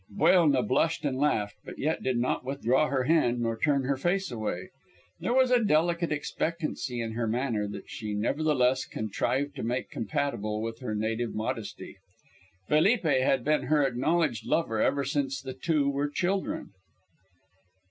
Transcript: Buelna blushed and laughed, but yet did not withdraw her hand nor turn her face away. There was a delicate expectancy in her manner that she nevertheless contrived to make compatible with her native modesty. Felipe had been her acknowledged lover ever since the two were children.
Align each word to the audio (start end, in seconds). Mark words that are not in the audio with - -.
Buelna 0.09 0.63
blushed 0.67 1.05
and 1.05 1.15
laughed, 1.19 1.57
but 1.63 1.77
yet 1.77 2.01
did 2.01 2.17
not 2.17 2.43
withdraw 2.43 2.87
her 2.87 3.03
hand 3.03 3.39
nor 3.41 3.55
turn 3.55 3.83
her 3.83 3.97
face 3.97 4.31
away. 4.31 4.71
There 5.19 5.31
was 5.31 5.51
a 5.51 5.63
delicate 5.63 6.11
expectancy 6.11 6.99
in 6.99 7.11
her 7.11 7.27
manner 7.27 7.67
that 7.67 7.87
she 7.87 8.15
nevertheless 8.15 8.83
contrived 8.85 9.55
to 9.57 9.61
make 9.61 9.91
compatible 9.91 10.59
with 10.59 10.79
her 10.79 10.95
native 10.95 11.35
modesty. 11.35 11.97
Felipe 12.67 13.03
had 13.03 13.43
been 13.43 13.65
her 13.67 13.85
acknowledged 13.85 14.43
lover 14.47 14.81
ever 14.81 15.03
since 15.03 15.39
the 15.39 15.53
two 15.53 15.87
were 15.87 16.09
children. 16.09 16.71